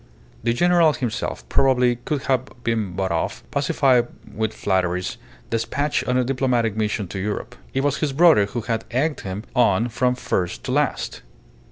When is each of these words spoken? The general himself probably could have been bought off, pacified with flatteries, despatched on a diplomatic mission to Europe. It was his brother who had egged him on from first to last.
The 0.41 0.51
general 0.53 0.93
himself 0.93 1.47
probably 1.47 1.97
could 1.97 2.23
have 2.23 2.45
been 2.63 2.93
bought 2.93 3.11
off, 3.11 3.43
pacified 3.51 4.07
with 4.33 4.51
flatteries, 4.51 5.17
despatched 5.51 6.07
on 6.07 6.17
a 6.17 6.23
diplomatic 6.23 6.75
mission 6.75 7.07
to 7.09 7.19
Europe. 7.19 7.53
It 7.75 7.83
was 7.83 7.97
his 7.97 8.11
brother 8.11 8.47
who 8.47 8.61
had 8.61 8.83
egged 8.89 9.21
him 9.21 9.43
on 9.55 9.89
from 9.89 10.15
first 10.15 10.63
to 10.63 10.71
last. 10.71 11.21